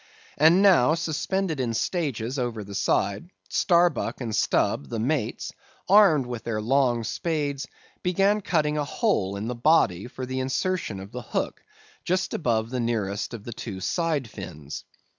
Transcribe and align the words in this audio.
And 0.39 0.63
now 0.63 0.95
suspended 0.95 1.59
in 1.59 1.75
stages 1.75 2.39
over 2.39 2.63
the 2.63 2.73
side, 2.73 3.29
Starbuck 3.49 4.19
and 4.19 4.35
Stubb, 4.35 4.89
the 4.89 4.97
mates, 4.97 5.53
armed 5.87 6.25
with 6.25 6.43
their 6.43 6.59
long 6.59 7.03
spades, 7.03 7.67
began 8.01 8.41
cutting 8.41 8.79
a 8.79 8.83
hole 8.83 9.35
in 9.35 9.47
the 9.47 9.53
body 9.53 10.07
for 10.07 10.25
the 10.25 10.39
insertion 10.39 10.99
of 10.99 11.11
the 11.11 11.21
hook 11.21 11.61
just 12.03 12.33
above 12.33 12.71
the 12.71 12.79
nearest 12.79 13.35
of 13.35 13.43
the 13.43 13.53
two 13.53 13.79
side 13.79 14.27
fins. 14.27 14.85